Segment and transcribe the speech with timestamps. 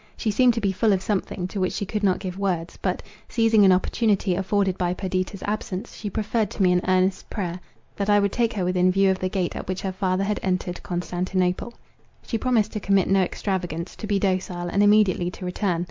[0.17, 3.03] She seemed to be full of something to which she could not give words; but,
[3.29, 7.59] seizing an opportunity afforded by Perdita's absence, she preferred to me an earnest prayer,
[7.97, 10.39] that I would take her within view of the gate at which her father had
[10.41, 11.75] entered Constantinople.
[12.25, 15.79] She promised to commit no extravagance, to be docile, and immediately to return.